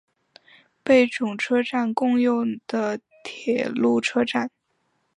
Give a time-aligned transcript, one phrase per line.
[0.83, 4.49] 贝冢车站共用的铁路车站。